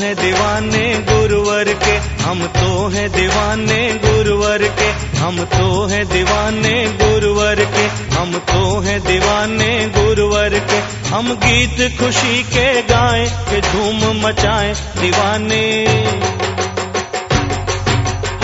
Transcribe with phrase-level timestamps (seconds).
[0.00, 0.06] हम
[2.46, 9.86] तो हैं दीवाने गुरुवर के। हम तो हैं दीवाने गुरुवर के। हम तो हैं दीवाने
[9.86, 15.86] गुरुवर के। हम गीत खुशी के गाएँ, के धूम मचाएँ दीवाने।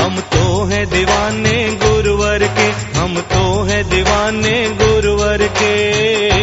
[0.00, 6.33] हम तो हैं दीवाने गुरुवर के। हम तो हैं दीवाने गुरुवर के।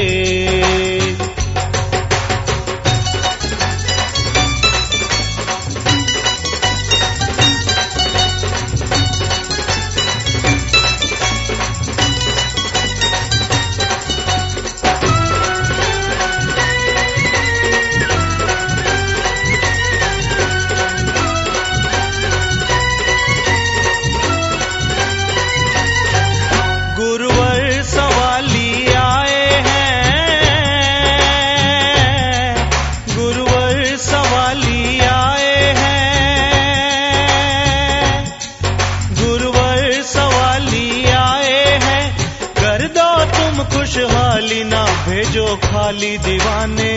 [45.32, 46.91] भेजो खाली दीवाने।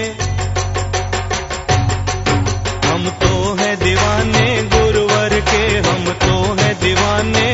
[2.86, 7.53] हम तो हैं दीवाने गुरुवर के हम तो हैं दीवाने।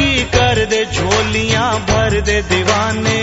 [0.00, 3.19] की कर दे झोलियाँ भर दे दीवाने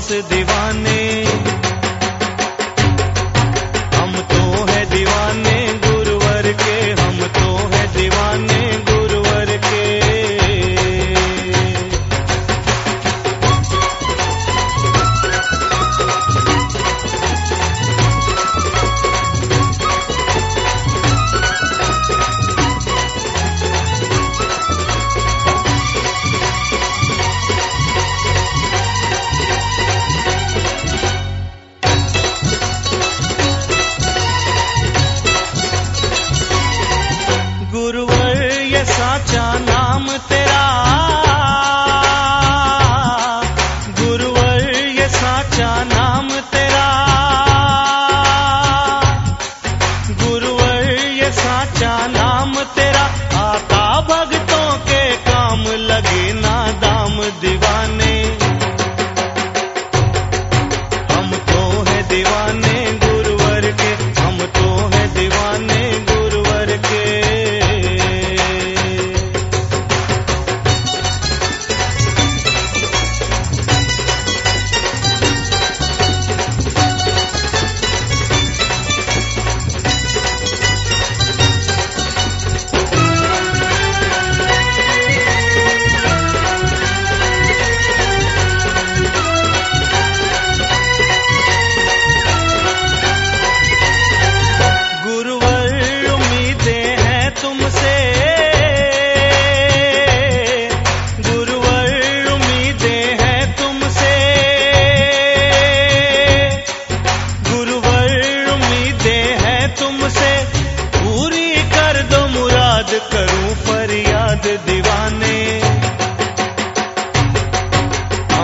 [0.00, 1.09] पास दीवाने।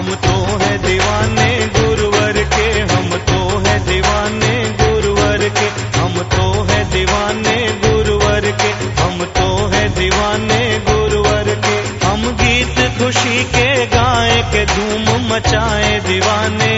[0.07, 5.67] हम तो है दीवाने गुरुवर के, हम तो है दीवाने गुरुवर के,
[5.99, 8.71] हम तो है दीवाने गुरुवर के,
[9.01, 10.61] हम तो है दीवाने
[10.91, 11.75] गुरुवर के।
[12.07, 16.77] हम गीत खुशी के गाए के धूम मचाए दीवाने।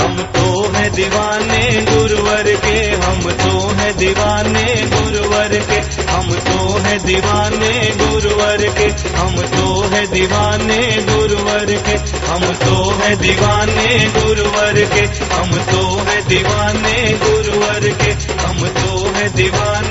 [0.00, 1.62] हम तो है दीवाने
[1.92, 4.59] गुरुवर के, हम तो है दीवाने
[6.48, 8.88] तो है दीवाने गुरुवर के,
[9.18, 10.80] हम तो है दीवाने
[11.10, 11.96] गुरुवर के,
[12.30, 13.88] हम तो है दीवाने
[14.18, 15.04] गुरुवर के,
[15.34, 18.12] हम तो है दीवाने गुरुवर के,
[18.42, 19.89] हम तो है दीवाने